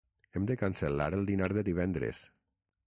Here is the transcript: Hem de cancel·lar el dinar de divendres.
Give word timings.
Hem 0.37 0.47
de 0.51 0.55
cancel·lar 0.61 1.07
el 1.19 1.29
dinar 1.31 1.51
de 1.59 1.67
divendres. 1.71 2.25